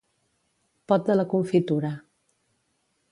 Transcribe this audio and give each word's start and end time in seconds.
Pot 0.91 1.05
de 1.09 1.17
la 1.19 1.27
confitura. 1.33 1.91